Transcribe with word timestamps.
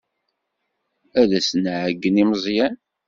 Ad 1.21 1.31
as-nɛeyyen 1.39 2.21
i 2.23 2.25
Meẓyan. 2.29 2.75